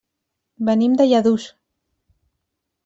Venim 0.69 0.95
de 1.01 1.07
Lladurs. 1.11 1.47